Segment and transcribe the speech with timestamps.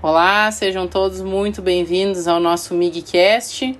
[0.00, 3.76] Olá, sejam todos muito bem-vindos ao nosso MIGcast,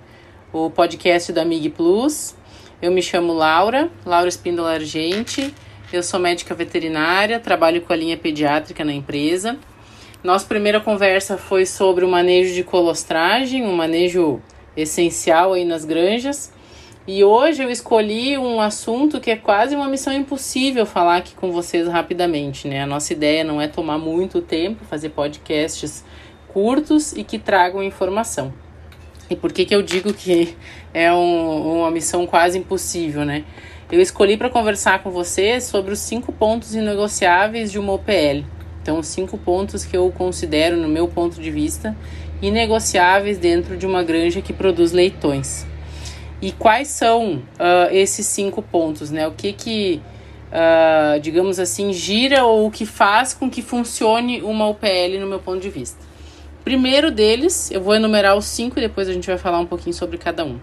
[0.53, 2.35] o podcast da MIG Plus.
[2.83, 5.55] Eu me chamo Laura, Laura Espíndola Argente,
[5.93, 9.61] eu sou médica veterinária, trabalho com a linha pediátrica na empresa.
[10.21, 14.43] Nossa primeira conversa foi sobre o manejo de colostragem, um manejo
[14.77, 16.53] essencial aí nas granjas.
[17.11, 21.51] E hoje eu escolhi um assunto que é quase uma missão impossível falar aqui com
[21.51, 22.83] vocês rapidamente, né?
[22.83, 26.05] A nossa ideia não é tomar muito tempo, fazer podcasts
[26.49, 28.53] curtos e que tragam informação.
[29.31, 30.55] E por que, que eu digo que
[30.93, 33.43] é um, uma missão quase impossível, né?
[33.91, 38.45] Eu escolhi para conversar com vocês sobre os cinco pontos inegociáveis de uma OPL.
[38.83, 41.97] Então, cinco pontos que eu considero, no meu ponto de vista,
[42.43, 45.67] inegociáveis dentro de uma granja que produz leitões.
[46.41, 49.27] E quais são uh, esses cinco pontos, né?
[49.27, 50.01] O que que,
[50.53, 55.41] uh, digamos assim, gira ou o que faz com que funcione uma UPL no meu
[55.41, 55.99] ponto de vista?
[56.63, 59.95] Primeiro deles, eu vou enumerar os cinco e depois a gente vai falar um pouquinho
[59.95, 60.59] sobre cada um.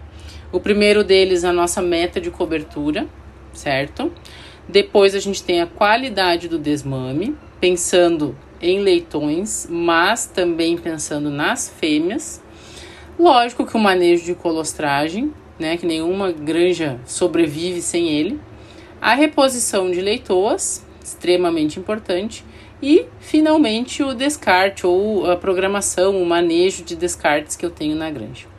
[0.52, 3.06] O primeiro deles, a nossa meta de cobertura,
[3.52, 4.12] certo?
[4.68, 11.68] Depois a gente tem a qualidade do desmame, pensando em leitões, mas também pensando nas
[11.68, 12.42] fêmeas.
[13.18, 18.40] Lógico que o manejo de colostragem, né, que nenhuma granja sobrevive sem ele.
[19.00, 22.44] A reposição de leitoas, extremamente importante.
[22.82, 28.10] E, finalmente, o descarte ou a programação, o manejo de descartes que eu tenho na
[28.10, 28.55] granja.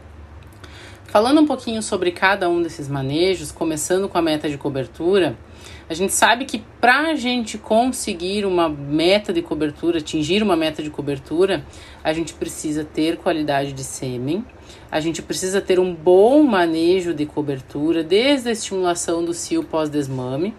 [1.07, 5.37] Falando um pouquinho sobre cada um desses manejos, começando com a meta de cobertura,
[5.89, 10.83] a gente sabe que para a gente conseguir uma meta de cobertura, atingir uma meta
[10.83, 11.65] de cobertura,
[12.03, 14.43] a gente precisa ter qualidade de sêmen,
[14.91, 20.53] a gente precisa ter um bom manejo de cobertura, desde a estimulação do cio pós-desmame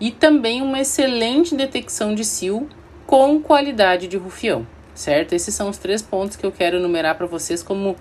[0.00, 2.68] e também uma excelente detecção de cio
[3.06, 5.32] com qualidade de rufião, certo?
[5.32, 7.94] Esses são os três pontos que eu quero enumerar para vocês como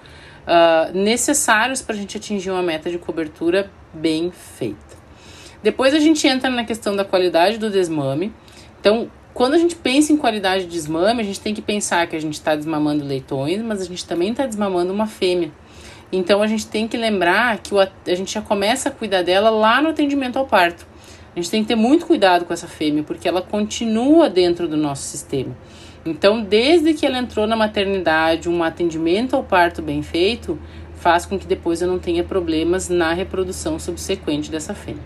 [0.47, 5.01] uh, necessários para a gente atingir uma meta de cobertura bem feita.
[5.63, 8.33] Depois a gente entra na questão da qualidade do desmame.
[8.79, 12.15] Então, quando a gente pensa em qualidade de desmame, a gente tem que pensar que
[12.15, 15.51] a gente está desmamando leitões, mas a gente também está desmamando uma fêmea.
[16.11, 19.81] Então a gente tem que lembrar que a gente já começa a cuidar dela lá
[19.81, 20.85] no atendimento ao parto.
[21.33, 24.75] A gente tem que ter muito cuidado com essa fêmea, porque ela continua dentro do
[24.75, 25.55] nosso sistema.
[26.05, 30.59] Então, desde que ela entrou na maternidade, um atendimento ao parto bem feito
[30.95, 35.03] faz com que depois eu não tenha problemas na reprodução subsequente dessa fêmea.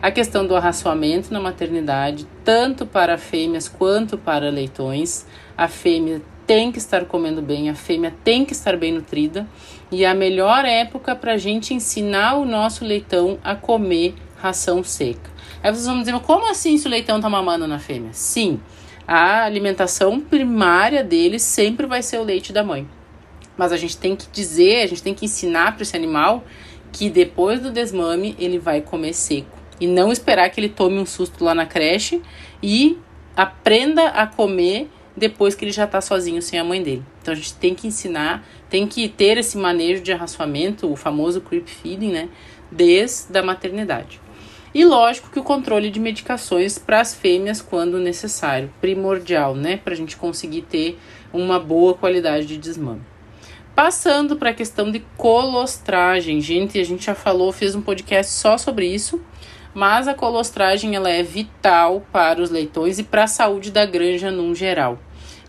[0.00, 5.26] A questão do arraçoamento na maternidade, tanto para fêmeas quanto para leitões.
[5.56, 9.46] A fêmea tem que estar comendo bem, a fêmea tem que estar bem nutrida.
[9.90, 15.30] E a melhor época para a gente ensinar o nosso leitão a comer ração seca.
[15.62, 18.10] Aí vocês vão dizer, como assim se o leitão está mamando na fêmea?
[18.12, 18.60] Sim,
[19.06, 22.88] a alimentação primária dele sempre vai ser o leite da mãe.
[23.56, 26.44] Mas a gente tem que dizer, a gente tem que ensinar para esse animal
[26.92, 31.06] que depois do desmame ele vai comer seco e não esperar que ele tome um
[31.06, 32.22] susto lá na creche
[32.62, 32.98] e
[33.36, 37.04] aprenda a comer depois que ele já está sozinho sem a mãe dele.
[37.20, 41.40] Então a gente tem que ensinar, tem que ter esse manejo de arraçoamento, o famoso
[41.40, 42.28] creep feeding, né,
[42.70, 44.20] desde a maternidade.
[44.74, 49.94] E lógico que o controle de medicações para as fêmeas quando necessário, primordial, né, para
[49.94, 50.98] a gente conseguir ter
[51.32, 53.02] uma boa qualidade de desmame.
[53.74, 58.58] Passando para a questão de colostragem, gente, a gente já falou, fez um podcast só
[58.58, 59.20] sobre isso
[59.74, 64.30] mas a colostragem ela é vital para os leitões e para a saúde da granja
[64.30, 64.98] num geral.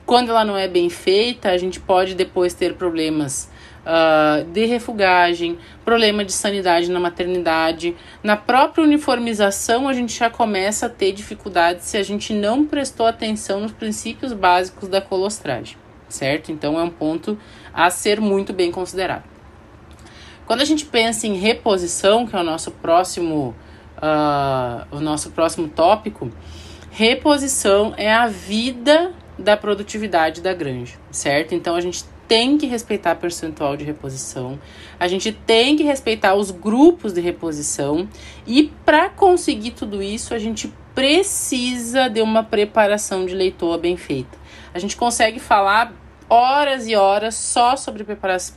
[0.05, 3.49] Quando ela não é bem feita, a gente pode depois ter problemas
[3.85, 7.95] uh, de refugagem, problema de sanidade na maternidade.
[8.21, 13.07] Na própria uniformização, a gente já começa a ter dificuldades se a gente não prestou
[13.07, 15.77] atenção nos princípios básicos da colostragem,
[16.07, 16.51] certo?
[16.51, 17.37] Então é um ponto
[17.73, 19.23] a ser muito bem considerado.
[20.45, 23.55] Quando a gente pensa em reposição, que é o nosso próximo
[23.97, 26.31] uh, o nosso próximo tópico,
[26.91, 31.53] reposição é a vida da produtividade da granja, certo?
[31.53, 34.59] Então a gente tem que respeitar percentual de reposição,
[34.99, 38.07] a gente tem que respeitar os grupos de reposição
[38.47, 44.37] e para conseguir tudo isso a gente precisa de uma preparação de leitoa bem feita.
[44.73, 45.93] A gente consegue falar
[46.29, 48.05] horas e horas só sobre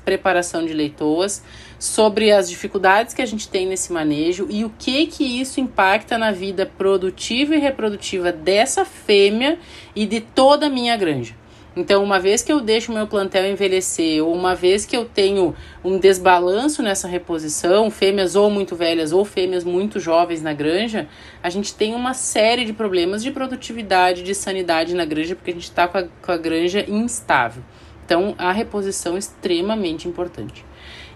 [0.04, 1.42] preparação de leitoas,
[1.78, 6.18] sobre as dificuldades que a gente tem nesse manejo e o que que isso impacta
[6.18, 9.58] na vida produtiva e reprodutiva dessa fêmea
[9.94, 11.34] e de toda a minha granja.
[11.76, 15.54] Então, uma vez que eu deixo meu plantel envelhecer, ou uma vez que eu tenho
[15.84, 21.06] um desbalanço nessa reposição, fêmeas ou muito velhas ou fêmeas muito jovens na granja,
[21.42, 25.54] a gente tem uma série de problemas de produtividade, de sanidade na granja, porque a
[25.54, 27.62] gente está com, com a granja instável.
[28.04, 30.64] Então, a reposição é extremamente importante.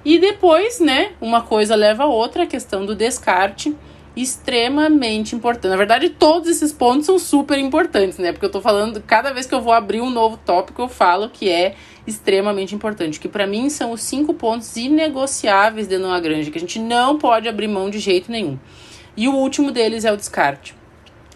[0.05, 3.75] E depois, né, uma coisa leva a outra, a questão do descarte,
[4.14, 5.70] extremamente importante.
[5.70, 8.32] Na verdade, todos esses pontos são super importantes, né?
[8.32, 11.31] Porque eu tô falando, cada vez que eu vou abrir um novo tópico, eu falo
[11.31, 11.75] que é
[12.06, 13.19] extremamente importante.
[13.19, 17.19] Que para mim são os cinco pontos inegociáveis de uma granja, que a gente não
[17.19, 18.59] pode abrir mão de jeito nenhum.
[19.17, 20.75] E o último deles é o descarte.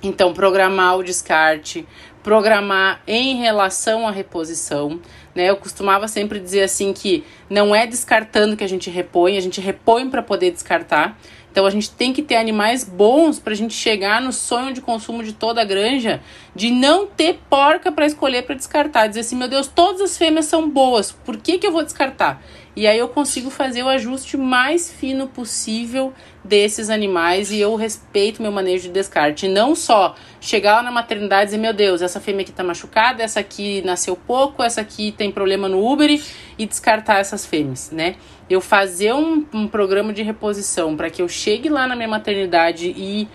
[0.02, 1.86] Então, programar o descarte,
[2.22, 5.00] programar em relação à reposição.
[5.34, 5.48] Né?
[5.48, 9.60] Eu costumava sempre dizer assim que não é descartando que a gente repõe, a gente
[9.60, 11.18] repõe para poder descartar.
[11.56, 14.82] Então a gente tem que ter animais bons para a gente chegar no sonho de
[14.82, 16.20] consumo de toda a granja,
[16.54, 19.06] de não ter porca para escolher para descartar.
[19.06, 22.42] Dizer assim, meu Deus, todas as fêmeas são boas, por que, que eu vou descartar?
[22.76, 26.12] E aí eu consigo fazer o ajuste mais fino possível
[26.44, 29.48] desses animais e eu respeito meu manejo de descarte.
[29.48, 33.22] Não só chegar lá na maternidade e dizer, meu Deus, essa fêmea aqui tá machucada,
[33.22, 36.20] essa aqui nasceu pouco, essa aqui tem problema no Uber
[36.58, 38.16] e descartar essas fêmeas, né?
[38.48, 42.92] Eu fazer um, um programa de reposição para que eu chegue lá na minha maternidade
[42.94, 43.26] e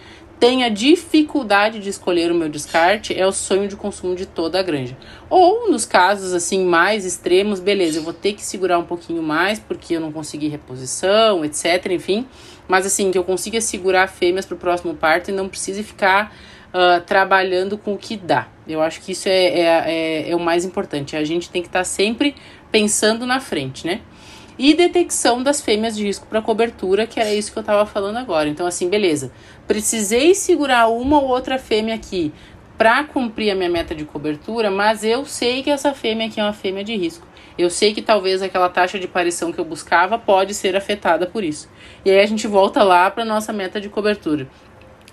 [0.41, 4.63] tenha dificuldade de escolher o meu descarte é o sonho de consumo de toda a
[4.63, 4.97] granja.
[5.29, 9.59] Ou nos casos assim mais extremos, beleza, eu vou ter que segurar um pouquinho mais
[9.59, 12.25] porque eu não consegui reposição, etc, enfim,
[12.67, 16.35] mas assim que eu consiga segurar fêmeas para o próximo parto e não precise ficar
[16.73, 18.47] uh, trabalhando com o que dá.
[18.67, 21.15] Eu acho que isso é, é, é, é o mais importante.
[21.15, 22.33] A gente tem que estar tá sempre
[22.71, 24.01] pensando na frente, né?
[24.57, 28.17] E detecção das fêmeas de risco para cobertura, que era isso que eu estava falando
[28.17, 28.49] agora.
[28.49, 29.31] Então, assim, beleza.
[29.67, 32.31] Precisei segurar uma ou outra fêmea aqui
[32.77, 36.43] para cumprir a minha meta de cobertura, mas eu sei que essa fêmea aqui é
[36.43, 37.27] uma fêmea de risco.
[37.57, 41.43] Eu sei que talvez aquela taxa de aparição que eu buscava pode ser afetada por
[41.43, 41.69] isso.
[42.03, 44.47] E aí a gente volta lá para nossa meta de cobertura.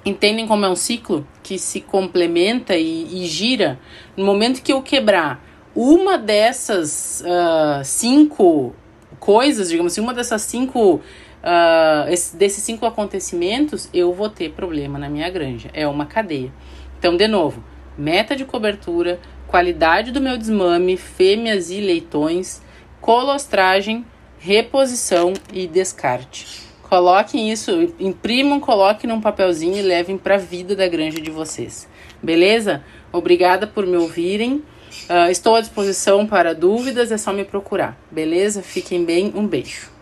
[0.05, 3.79] Entendem como é um ciclo que se complementa e, e gira?
[4.17, 5.45] No momento que eu quebrar
[5.75, 8.75] uma dessas uh, cinco
[9.19, 11.01] coisas, digamos assim, uma dessas cinco.
[11.39, 15.71] Uh, esse, desses cinco acontecimentos, eu vou ter problema na minha granja.
[15.73, 16.53] É uma cadeia.
[16.99, 17.63] Então, de novo,
[17.97, 22.61] meta de cobertura, qualidade do meu desmame, fêmeas e leitões,
[23.01, 24.05] colostragem,
[24.39, 26.69] reposição e descarte.
[26.83, 27.71] Coloquem isso,
[28.01, 31.89] imprimam, coloquem num papelzinho e levem para a vida da granja de vocês.
[32.23, 32.83] Beleza?
[33.13, 34.63] Obrigada por me ouvirem.
[35.05, 38.63] Uh, estou à disposição para dúvidas, é só me procurar, beleza?
[38.63, 39.98] Fiquem bem, um beijo.